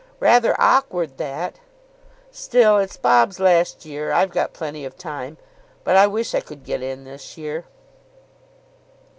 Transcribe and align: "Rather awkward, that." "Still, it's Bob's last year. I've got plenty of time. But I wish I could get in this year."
"Rather 0.19 0.55
awkward, 0.59 1.19
that." 1.19 1.59
"Still, 2.31 2.79
it's 2.79 2.97
Bob's 2.97 3.39
last 3.39 3.85
year. 3.85 4.11
I've 4.11 4.31
got 4.31 4.51
plenty 4.51 4.83
of 4.83 4.97
time. 4.97 5.37
But 5.83 5.95
I 5.95 6.07
wish 6.07 6.33
I 6.33 6.39
could 6.41 6.63
get 6.63 6.81
in 6.81 7.03
this 7.03 7.37
year." 7.37 7.65